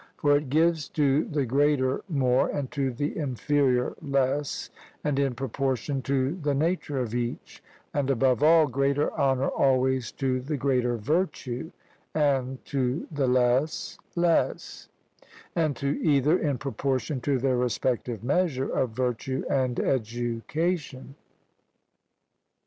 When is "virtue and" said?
10.97-12.65, 18.95-19.79